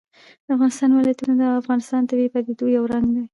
[0.45, 3.23] د افغانستان ولايتونه د افغانستان د طبیعي پدیدو یو رنګ دی.